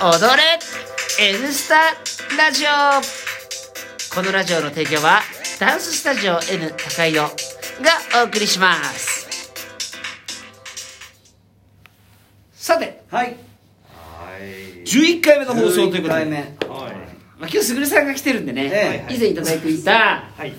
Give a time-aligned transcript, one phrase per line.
[0.00, 0.60] 踊れ
[1.18, 1.74] N スタ
[2.36, 2.68] ラジオ。
[4.14, 5.22] このラジオの提供は
[5.58, 7.28] ダンススタジオ N 高井戸が
[8.22, 9.28] お送りします。
[12.52, 13.36] さてはい。
[14.84, 16.38] 11回目の放送ということで、11回目。
[16.38, 16.48] まあ、
[17.40, 20.52] 今日すぐるさんが来てるんでね、え以前いただいていたはい。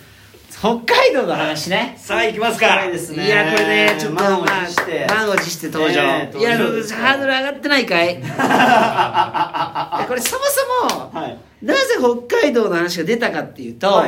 [0.58, 1.96] 北海道の話ね。
[1.98, 2.86] さあ行きますか。
[2.86, 3.26] いですね。
[3.26, 5.08] いやこれねちょっと満をまあ持して。
[5.10, 8.16] 満を持して登場、ええいやハードル上がってないかい？
[10.08, 11.38] これそもそも、はい。
[11.62, 11.82] なぜ
[12.28, 14.04] 北海道の話が出たかっていうと、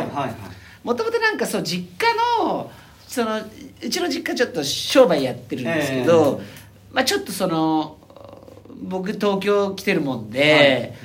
[0.83, 2.69] もともとなんかそう実家の
[3.07, 6.41] そのうちの実家ちょっと商売やってるんですけど、
[6.91, 7.97] まあちょっとその
[8.83, 10.95] 僕東京来てるもんで、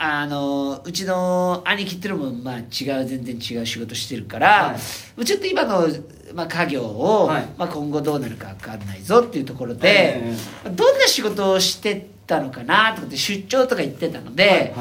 [0.00, 2.62] あのうちの兄貴っていうのもまあ違
[3.02, 4.76] う全然違う仕事してるから、は
[5.18, 5.24] い。
[5.24, 5.88] ちょっと今の、
[6.34, 7.48] まあ、家業を、はい。
[7.58, 10.22] まあ、今後どうなるか分かんないぞっていうところで、
[10.64, 14.58] えどんな仕事をしてたのかなとかって出張とか行ってたので、はい。
[14.60, 14.72] はい。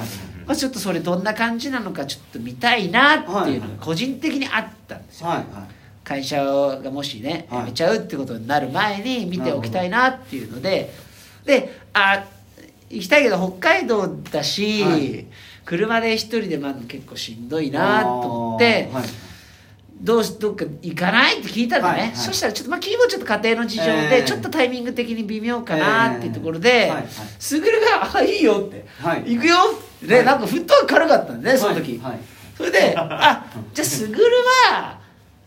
[0.45, 5.37] まあ、ちょっとそれどんな感じなのかちょっと見たいなっていうのが個人的にあったんですよ、はい。
[5.37, 5.47] はい。
[6.03, 7.65] 会社がもしねはい。
[7.65, 10.93] 辞めちゃうってことになる前に見ておきたいなっていうので
[11.43, 12.23] であ
[12.89, 15.25] 行きたいけど北海道だし、はい。
[15.65, 19.09] 車で一人でまず結構しんどいなと思って、あーはい。
[19.99, 22.15] どうしどっか行かないって聞いたのね、はいはい。
[22.15, 24.23] そしたらちょっとまあ君もちょっと家庭の事情で、ええ。
[24.23, 26.91] ちょっとタイミング的に微妙かなっていうところで、
[27.39, 29.35] すぐるが「あいいよ」って「はい。
[29.35, 29.55] 行くよ」
[30.05, 30.25] って、はい。
[30.25, 31.99] なんかフットワーク軽かったんでねその時、
[32.55, 34.23] それで「あじゃあすぐる
[34.69, 34.99] は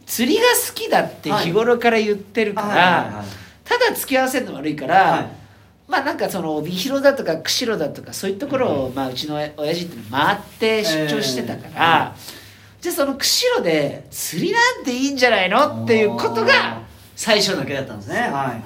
[0.04, 3.24] 釣りが好きだって日頃から言ってるから、
[3.64, 5.39] ただ付き合わせるの悪いから、はい
[5.90, 12.16] まあなんかその帯広だとか釧路だとかそういうところを、まあ、うちの親父って回って出張してたから、
[12.80, 16.82] じゃあその釧路で釣りなんていいんじゃないのっていうことが
[17.16, 18.20] 最初のだけだったんですね。
[18.20, 18.62] はいはい。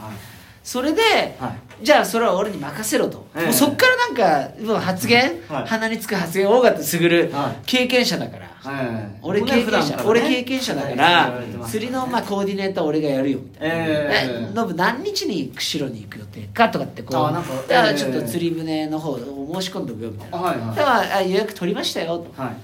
[0.62, 1.02] それで、
[1.41, 3.44] はいじゃあそれは俺に任せろと、ええ。
[3.44, 5.67] もうそっからなんかもう発言、はい。
[5.67, 7.56] 鼻につく発言多かったすぐる、はい。
[7.67, 9.47] 経験者だから、はい俺ね。
[9.47, 10.96] 経験者、ね俺経験者だかはい。
[10.96, 13.74] ら、言われてます釣りのまあコーディネーター俺がやるよみたいな。
[13.74, 14.55] ええ。
[14.55, 17.98] ノブ何日に釧路に行く予定かとかってこうあなんかだからええ。
[17.98, 20.77] ちょっと釣り船の方を申し込んでおくよみたいな、はいはい。
[20.77, 22.40] だからあ予約取りましたよと。
[22.40, 22.57] はい。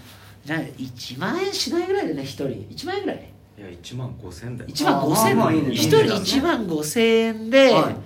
[0.45, 2.45] じゃあ1万円しないぐらいでね1人。
[2.47, 3.27] 1万円ぐらい
[3.59, 4.71] いや一万五千だよ。
[4.71, 5.69] 1万あ5千まあまあいいね。
[5.69, 7.97] 1人1万5千円ではい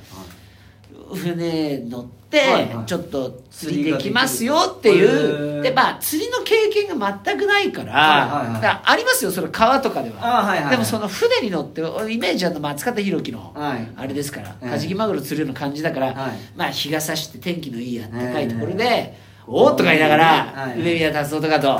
[1.12, 2.40] 船乗って
[2.86, 5.62] ちょっと釣りできますよっていう。
[5.62, 10.68] でまあ釣りの経験が全くないから,、ありますよその川とかでは。
[10.70, 13.88] でもその船に乗ってイメージあるの松方弘樹のはい。
[13.96, 14.70] あれですから、ええ。
[14.70, 16.16] カジキマグロ釣るような感じだから、はい。
[16.56, 21.78] まあ日が差して天気のいいあったかいところで、えおーっとか言いながら、はい梅宮達夫とかと、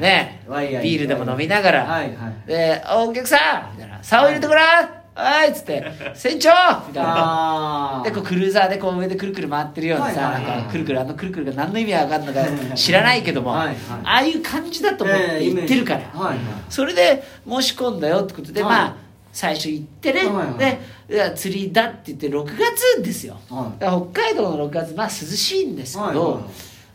[0.00, 0.42] ね
[0.82, 2.02] ビールでも飲みながら、
[2.46, 3.36] で「お客さ
[3.72, 6.50] ん!」みたいな「竿入れてごらんはい」っつって「船長!」
[6.88, 8.00] みたいな。
[8.00, 12.44] あでこうクルーザーでこう上でくるくる回ってるようなさ、なんかくるくるあのくるくるが何の意味わかんのか
[12.74, 13.76] 知らないけども、はいはい。
[14.04, 16.38] ああいう感じだと思って言ってるから、はいはい。
[16.68, 18.72] それで申し込んだよってことで、はい。
[18.72, 18.96] まあ
[19.32, 21.34] 最初行ってね、はいはい。
[21.34, 23.84] 釣りだって言って6月ですよ、はい。
[24.12, 26.26] 北海道の6月まあ涼しいんですけど、はいはい。
[26.34, 26.42] はい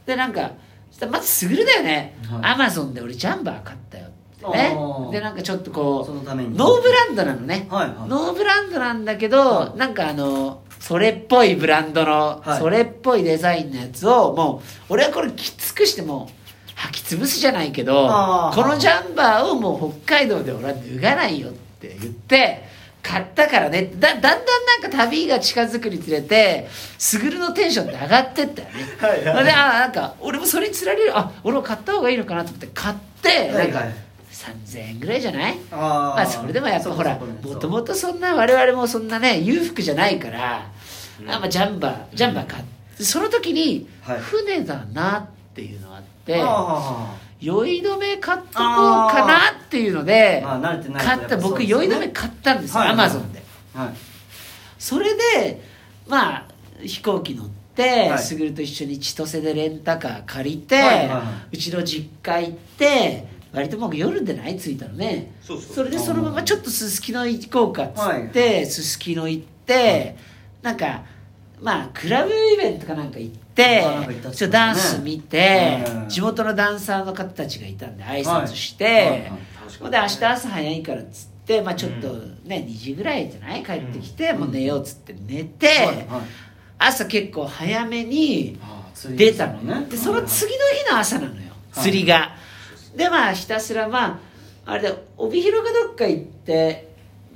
[0.06, 0.52] でなんか
[1.12, 2.54] まずすぐるだよね、はい。
[2.54, 4.14] アマゾンで俺ジャンバー買ったよって。
[4.18, 4.74] あね。
[4.76, 5.12] ー。
[5.12, 6.56] でなんかちょっとこうそのために。
[6.58, 8.10] ノーブランドなのね、はいはい。
[8.10, 12.60] ノーブランドなんだけど、なんかあのそれっぽいブランドの、はい。
[12.60, 18.08] それっぽいデザインのやつをもう俺はこれきつくしてもう履き潰すじゃないけど
[18.54, 22.64] このジャンバーをもう北海道で俺は脱がないよって言って
[23.02, 23.92] 買ったからね。
[23.96, 26.68] だだんだんなんか旅が近づくにつれて
[26.98, 28.74] スグルのテンションって上がってったよね。
[29.00, 31.18] はいであなんか俺もそれにつられる。
[31.18, 33.72] あ俺も買った方がいいのかなと思って買って、はいはい。
[33.72, 34.09] なんか
[34.40, 35.58] 3000円ぐらいじゃない？
[35.72, 40.70] あまあそれでもやっぱほらもともとそんな我々もそんなね裕福じゃないから、あ
[41.40, 42.64] まあジャンバージャンバー買っ
[42.98, 44.20] てその時にはい。
[44.20, 50.44] 船だなっていうのがあって、あ酔い止め買っとこうかなっていうので
[50.98, 52.90] 買った僕酔い止め買ったんですよはい。
[52.92, 53.42] アマゾンで。
[53.74, 53.90] はい。
[54.78, 55.62] それで
[56.08, 56.48] まあ
[56.82, 58.20] 飛行機乗ってはい。
[58.20, 61.20] すぐると一緒に千歳でレンタカー借りて、はいはいは
[61.52, 61.56] い。
[61.56, 64.58] うちの実家行って割ともう夜でない？
[64.58, 65.34] 着いたのね。
[65.42, 70.16] それでそのままちょっとすすきの行こうかっつってすすきの行って
[70.62, 71.04] なんか
[71.62, 73.84] まあクラブイベントかなんか行って
[74.34, 76.10] ちょダンス見てうん。
[76.10, 79.10] 地元のダンサーの方たちがいたんで挨拶して、はいはい。
[79.12, 79.32] はい
[79.80, 82.12] ほんで明日朝早いからっつって、まあ、ちょっと
[82.44, 83.64] ね、2時ぐらいじゃない？
[83.64, 86.06] 帰ってきて、もう寝ようっつって寝て、はいはい。
[86.80, 88.60] 朝結構早めに
[89.16, 89.82] 出たのね。
[89.82, 91.42] ねでその次の日の朝なのよ。
[91.72, 92.36] はい釣りが、
[93.00, 94.20] でまあひたすらま
[94.66, 96.90] ああれで帯広かどっか行って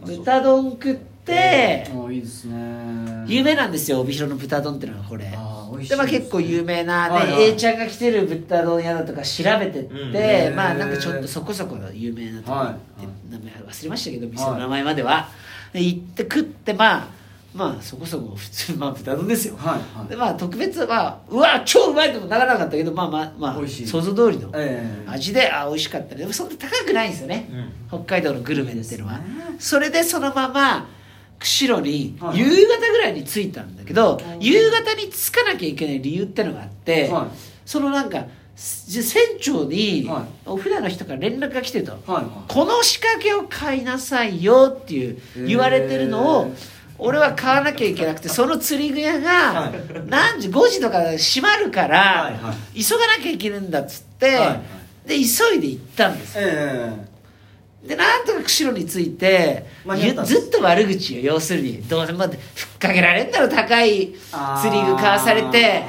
[0.05, 3.23] 豚丼食ってもういいですね。
[3.25, 5.33] 有名なんですよ帯広の豚丼ってのはこれ。
[5.33, 7.43] あー美味しいでまあ結構有名なね、はいはい。
[7.51, 10.55] A ちゃんが来てる豚丼屋だとか調べてって、うん。
[10.55, 13.31] まあなんかちょっとそこそこ有名なとこ行って、はい。
[13.31, 15.29] 名前忘れましたけど店の名前までは、
[15.71, 17.07] で行って食ってまあ
[17.53, 20.07] まあそこそこ普通まあ豚丼ですよ、はいはい。
[20.09, 25.09] でまあ特別はうわ超うまいともならなかったけどまあまあまあ想像通りのええ。
[25.09, 26.21] 味であ美味しかったね。
[26.21, 27.49] でもそんな高くないんですよね、
[27.89, 29.25] 北海道のグルメっていうのは、ね。
[29.59, 30.87] それでそのまま
[31.39, 32.39] 釧路にはい。
[32.39, 34.39] 夕方ぐらいに着いたんだけど、うん。
[34.39, 37.27] 夕方に着かなきゃいけない理由ってのがあって、はい。
[37.65, 40.23] そのなんかす船長に、はい。
[40.45, 42.25] お船の人から連絡が来てると、はいはい。
[42.47, 46.53] この仕掛けを買いなさいよっていう言われてるのを、
[47.05, 49.71] 俺は買わなきゃいけなくてその釣り具屋がはい。
[50.07, 52.31] 何時5時とか閉まるから、
[52.73, 54.39] 急がなきゃいけないんだっつって、
[55.05, 56.43] で急いで行ったんですよ。
[56.45, 57.13] え
[57.85, 59.65] でなんとか釧路に着いて
[60.23, 61.83] ずっと悪口よ要するに。
[61.83, 64.07] どうせまでふっかけられんだろ高いえ
[64.61, 65.83] 釣り具買わされて。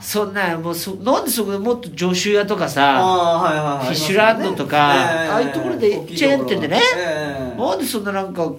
[0.00, 3.84] そんなもうそなんでそこでもっと常習屋とかさあーはいはいはい。
[3.84, 6.80] フィッシュランドとかええああいうところでチェーン店でね。
[6.96, 7.60] ええ。
[7.60, 8.50] なんでそんななんか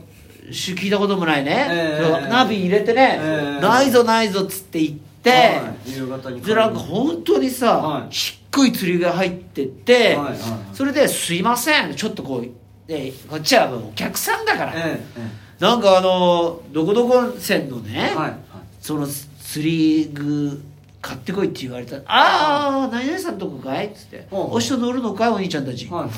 [0.52, 2.04] し聞いたこともないね、ええ。
[2.04, 3.62] そうナビ入れてね、ええ。
[3.62, 5.92] ないぞないぞっつって言って、はい。
[5.92, 8.08] 夕方にでなんか本当にさ、はい。
[8.10, 10.38] 低い釣りが入ってって、はいはいはい。
[10.74, 11.96] それで「すいません。
[11.96, 12.48] ちょっとこう
[12.88, 18.36] でこっちはお客さんだから、えええなんかあのどこどこ線のね、えはいはい。
[18.82, 20.62] その釣り具
[21.02, 22.90] 買ってこいって言われた「ああ。
[22.92, 24.56] 何々さんとこかい?」っつって「ほうほう。
[24.58, 26.10] お人乗るのかいお兄ちゃんたち」はい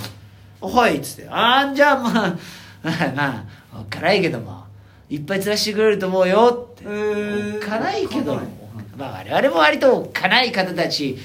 [0.66, 2.36] はい」っつって「ああじゃあまあ
[3.16, 3.44] まあ
[3.80, 4.64] おっかないけども
[5.10, 6.84] いっぱい釣らしてくれると思うよ」って。
[6.86, 7.56] えー。
[7.56, 8.46] おっかないけどはい。
[8.98, 11.18] まあ我々も割とおっかない方たち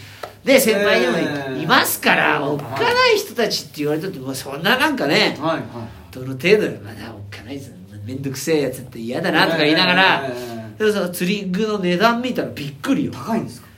[0.45, 1.63] で先輩にもえー。
[1.63, 2.51] いますから、はい。
[2.51, 5.63] おっかない人たちって言われたってもうそんななんかねはいはい。
[6.11, 6.73] どの程度よ。
[6.85, 7.73] まだおっかないです
[8.05, 10.79] めんどくせえやつって嫌だなとか言いながら、えー。
[10.79, 13.13] でもその釣り具の値段見たらびっくりよ。
[13.13, 13.69] 高いんですか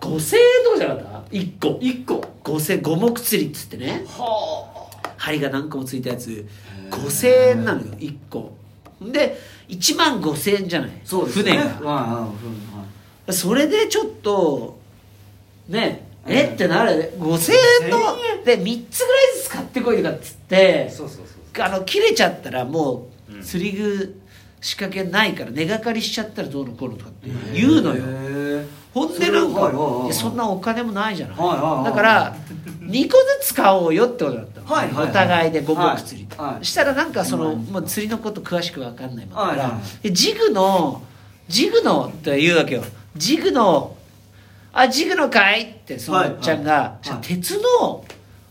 [0.00, 1.78] ？5000円とかじゃなかった？1個。
[1.80, 2.24] 一個。
[2.44, 4.04] 5000五目釣りっつってね。
[4.08, 6.28] は針が何個もついたやつ。
[6.28, 6.44] ー
[6.92, 8.52] 5000円なのよ1個。
[9.00, 10.90] で1万5000円じゃない？
[11.04, 11.52] そうですね。
[11.52, 12.28] 船が。
[13.30, 14.78] それでちょっと
[15.68, 17.12] ねうんえってなる。
[17.18, 17.52] 5000
[17.84, 20.90] 円の5000で3つぐらいずつ買ってこいとかっつって
[21.58, 24.20] あの切れちゃったらもううん釣り具
[24.62, 28.02] 仕掛けないから根がかりしちゃったらどうのこうのとかって言うのよ。
[28.06, 28.64] へ
[28.94, 29.72] ほんでなんか
[30.12, 31.36] そんなお金もないじゃない。
[31.36, 32.36] だから
[32.80, 36.28] 2個ずつ買おうよってことだったお互いで五目釣り。
[36.64, 37.56] したらなんかそのはい。
[37.56, 39.80] もう釣りのこと詳しく分かんないもんだから。
[40.10, 41.02] ジグの
[41.48, 42.84] ジグのって言うわけよ。
[43.16, 43.96] ジグの
[44.72, 48.04] あジグのかいってそのおっちゃんが、鉄の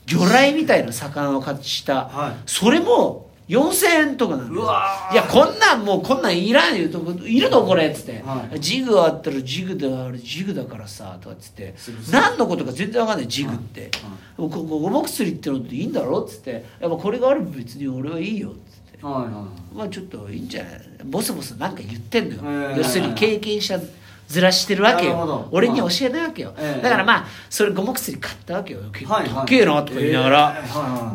[0.06, 2.36] 魚雷みたいな魚を買した、はい。
[2.46, 5.14] それも4000円とかなのうわー。
[5.14, 8.60] いやこんなんもうこんなんいらんよといるのこれっつって、はい。
[8.60, 11.76] ジグあったらジグだあれジグだからさとかっつって。
[12.12, 13.92] 何のことか全然わかんないジグって、はい。
[14.38, 16.66] ここ五目釣りってのっていいんだろっつって。
[16.80, 18.58] やっぱこれがあれば別に俺はいいよっつっ
[19.00, 19.06] て。
[19.06, 20.82] はいはいまあちょっといいんじゃない？
[21.06, 22.78] ボソボソなんか言ってんのよ、ええ。
[22.78, 23.80] 要するに経験者
[24.28, 25.50] ずらしてるわけよ。
[25.52, 26.82] 俺に教えないわけよ、ええ。
[26.82, 28.80] だからまあそれ五目釣り買ったわけよ。
[28.94, 29.46] 結構はいはい。
[29.46, 30.64] 高えなとか言いながら、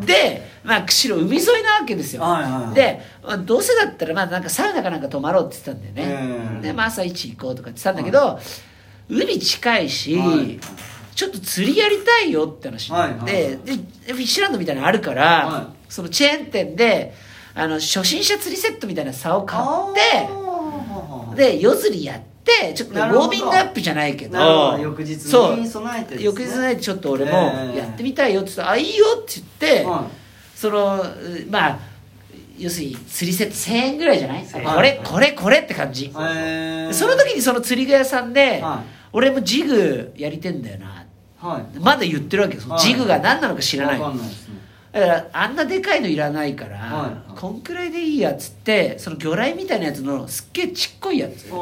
[0.05, 2.75] で、まあ、釧路海沿いなわけですよ、はいはいはい。
[2.75, 8.39] で、まあ、どうせだったらまあなんかサウナかなんか泊まろうって言ってたんだよね、ええで、まあ、朝一行こうとか言ってたんだけど、
[9.09, 10.59] 海近いし、はい。
[11.15, 17.15] ちょっと釣りやりたいよって話になって、はいはいでフィッシュランドみたいなのあるから、はそのチェーン店で
[17.55, 19.65] あの初心者釣りセットみたいな竿を買っ
[21.35, 26.23] てで夜釣りやってちょっとウォーミングアップじゃないけど翌日に備えてね。
[26.23, 30.07] 翌日ねちょっと俺もええやってみたいよって言ったら「あいいよ」って言って、は
[30.57, 31.07] そのう
[31.51, 31.79] まあ
[32.59, 34.65] 要するに釣りセット1000円ぐらいじゃない、円。
[34.65, 38.97] これこれこれって感じ、その時にその釣り具屋さんで、はい。
[39.13, 41.05] 俺もジグやりてんだよな。
[41.39, 41.79] はい。
[41.79, 42.63] まだ言ってるわけよ。
[42.63, 44.05] そのジグが何なのか知らない、ね
[45.01, 47.39] だからあんなでかいのいらないから、はい。
[47.39, 51.49] こんくらいでいいやっつってその魚雷みたいなやつのすっげえちっこいやつ。
[51.53, 51.55] あ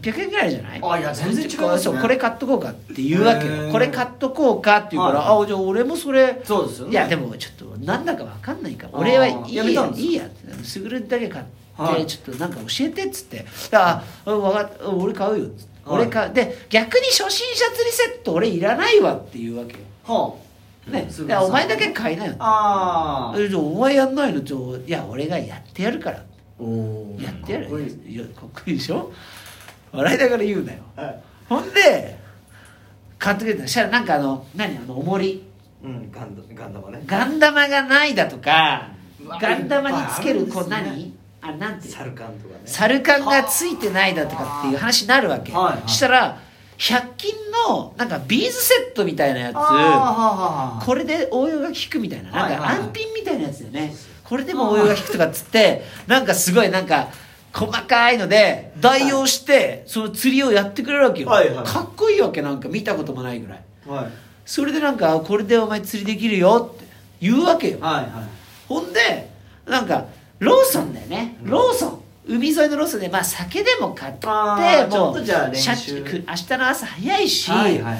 [0.00, 0.80] 800円ぐらいじゃない？
[0.82, 1.92] あいや全然違いますね。
[1.92, 3.72] そうこれ買っとこうかって言うわけよ。
[3.72, 5.44] これ買っとこうかって言うから、はい。
[5.44, 6.92] あじゃあ俺もそれそうですよね。
[6.92, 12.06] いやでもちょっとなんだか分かんないから俺はいいやいいやってすぐるだけ買って、はい。
[12.06, 13.44] ちょっとなんか教えてっつって。
[13.72, 14.88] ああ分かった。
[14.88, 16.02] 俺買うよっつって、はい。
[16.02, 16.32] 俺買う。
[16.32, 19.78] で逆に初心者釣りセット俺いらないわっていうわけよ。
[20.04, 20.34] は
[20.86, 21.06] ね。
[21.10, 22.34] すぐでお前だけ買いなよ。
[22.38, 26.22] ああお前やんないのちょいや俺がやってやるから。
[26.58, 27.66] おおやってやる。
[27.66, 28.14] かっこいい。
[28.14, 29.12] いやかっこいいでしょ？
[29.92, 30.78] 笑いながら言うなよ。
[30.96, 31.22] はい。
[31.48, 32.18] ほんで
[33.18, 33.62] 買ってくれた。
[33.62, 34.76] そしたらなんかあの何？
[34.76, 35.44] あの重り。
[35.84, 37.02] うんガンダガンダムね。
[37.06, 38.88] ガンダマがないだとか
[39.40, 41.12] ガンダマにつけるこういっぱいあるんですね。
[41.12, 41.22] 何？
[41.44, 42.60] あれなんてサルカンとかね。
[42.66, 45.88] サルカンがついてないだとかっていう話になるわけ、はいはい。
[45.88, 46.38] したら
[46.82, 47.32] 100均
[47.68, 50.84] のなんかビーズセットみたいなやつ。
[50.84, 53.94] これで応用が効くみたいななんか安品みたいなやつだよね。
[54.24, 57.10] これでも応用が効くとかっつってなんかすごいなんか
[57.52, 61.64] 細かいので代用してその釣りをやってくれるわけよ、はいはい。
[61.64, 63.62] かっこいいわけなんか見たこともないぐらい。
[63.86, 64.06] はい。
[64.44, 66.84] それでなんかこれでお前釣りできるよって
[67.20, 67.78] 言うわけよ。
[67.80, 68.06] はいはい。
[68.66, 69.30] ほんで
[69.66, 70.06] なんか
[70.40, 71.36] ローソンだよね。
[71.44, 74.32] ローソン海沿いのローソンでまあ酒でも買っても
[75.12, 75.34] う明日
[76.56, 77.98] の朝早いし、はいはい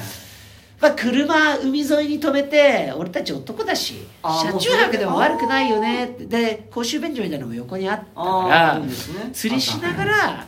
[0.79, 6.15] まあ、車海沿いに止めて俺たち男だし車中泊でも悪くないよね。
[6.19, 8.87] で公衆便所みたいなのも横にあったあからね。
[9.31, 10.45] 釣りしながら、ま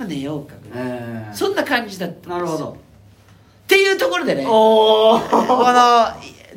[0.00, 0.88] あ、寝ようかぐらい。
[0.88, 1.34] ええ。
[1.34, 2.72] そんな感じだったなるほど。
[2.72, 5.20] っていうところでねこの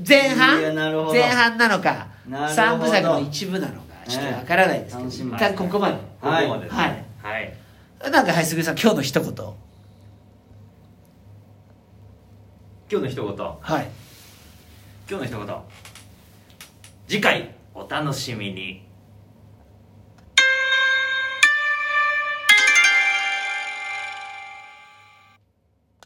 [0.07, 0.59] 前半？
[1.11, 2.07] 前半なのか
[2.53, 5.93] 三部作の一部なのかちょっとわからないですけど、一旦ここまで。
[5.93, 7.05] ここまではい。
[7.21, 7.53] はい。
[8.11, 8.45] なんかはい。
[8.45, 9.55] すぐさん今日の一言今
[12.89, 13.45] 日の一言。
[13.61, 13.89] はい。
[15.09, 15.55] 今日の一言。
[17.07, 18.83] 次回お楽しみに